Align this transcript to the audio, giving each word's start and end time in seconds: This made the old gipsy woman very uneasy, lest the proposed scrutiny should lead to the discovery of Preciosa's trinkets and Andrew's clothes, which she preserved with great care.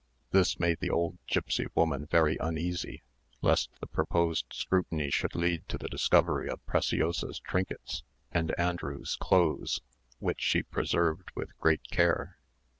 This 0.31 0.59
made 0.59 0.79
the 0.79 0.89
old 0.89 1.19
gipsy 1.27 1.67
woman 1.75 2.07
very 2.07 2.35
uneasy, 2.39 3.03
lest 3.43 3.69
the 3.79 3.85
proposed 3.85 4.45
scrutiny 4.51 5.11
should 5.11 5.35
lead 5.35 5.69
to 5.69 5.77
the 5.77 5.87
discovery 5.87 6.49
of 6.49 6.65
Preciosa's 6.65 7.37
trinkets 7.39 8.01
and 8.31 8.51
Andrew's 8.59 9.15
clothes, 9.15 9.79
which 10.17 10.41
she 10.41 10.63
preserved 10.63 11.29
with 11.35 11.55
great 11.59 11.87
care. 11.91 12.39